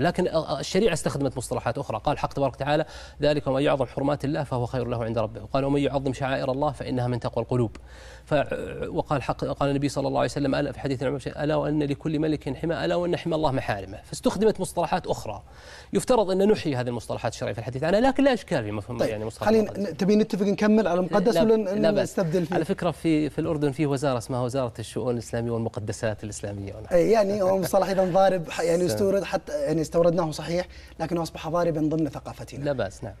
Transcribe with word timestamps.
لكن 0.00 0.28
الشريعة 0.60 0.92
استخدمت 0.92 1.36
مصطلحات 1.36 1.78
أخرى 1.78 2.00
قال 2.04 2.18
حق 2.18 2.32
تبارك 2.32 2.54
وتعالى 2.54 2.84
ذلك 3.22 3.46
ومن 3.46 3.62
يعظم 3.62 3.86
حرمات 3.86 4.24
الله 4.24 4.44
فهو 4.44 4.66
خير 4.66 4.86
له 4.86 5.04
عند 5.04 5.18
ربه 5.18 5.42
وقال 5.42 5.64
ومن 5.64 5.80
يعظم 5.80 6.12
شعائر 6.12 6.50
الله 6.52 6.72
فإنها 6.72 7.06
من 7.06 7.20
تقوى 7.20 7.44
القلوب 7.44 7.76
ف 8.24 8.34
وقال 8.88 9.22
حق 9.22 9.44
قال 9.44 9.68
النبي 9.70 9.88
صلى 9.88 10.08
الله 10.08 10.18
عليه 10.20 10.30
وسلم 10.30 10.54
ألا 10.54 10.72
في 10.72 10.80
حديث 10.80 11.02
العمر 11.02 11.20
ألا 11.26 11.56
وأن 11.56 11.82
لكل 11.82 12.18
ملك 12.18 12.56
حمى 12.56 12.84
ألا 12.84 12.94
وأن 12.94 13.16
حمى 13.16 13.34
الله 13.34 13.50
محارمه 13.52 13.98
فاستخدمت 14.04 14.60
مصطلحات 14.60 15.06
أخرى 15.06 15.42
يفترض 15.92 16.30
أن 16.30 16.48
نحيي 16.48 16.76
هذه 16.76 16.88
المصطلحات 16.88 17.32
الشرعية 17.32 17.52
في 17.52 17.58
الحديث 17.58 17.84
عنها 17.84 18.00
لكن 18.00 18.24
لا 18.24 18.32
إشكال 18.34 18.64
في 18.64 18.70
مفهوم 18.72 18.98
طيب 18.98 19.08
يعني 19.08 19.24
مصطلح 19.24 19.48
خلينا. 19.48 19.70
تبي 19.90 20.16
نتفق 20.16 20.46
نكمل 20.46 20.88
على 20.88 21.00
المقدس 21.00 21.34
لا- 21.34 21.42
ولا 21.42 21.90
لا. 21.90 22.02
نستبدل 22.02 22.46
فيه 22.46 22.54
على 22.54 22.64
فكرة 22.64 22.90
في 22.90 23.30
في 23.30 23.38
الأردن 23.38 23.72
في 23.72 23.86
وزارة 23.86 24.18
اسمها 24.18 24.42
وزارة 24.42 24.72
الشؤون 24.78 25.14
الإسلامية 25.14 25.50
والمقدسات 25.50 26.24
الإسلامية 26.24 26.72
يعني 26.90 27.42
هو 27.42 27.58
مصطلح 27.58 27.88
إذا 27.88 28.04
ضارب 28.04 28.44
يعني. 28.62 28.86
استورد 28.86 29.22
حتى 29.24 29.52
يعني 29.52 29.80
استوردناه 29.90 30.30
صحيح 30.30 30.66
لكنه 31.00 31.22
أصبح 31.22 31.48
ضاربا 31.48 31.80
ضمن 31.80 32.08
ثقافتنا. 32.08 32.64
لا 32.64 32.72
بأس 32.72 33.04
نعم. 33.04 33.14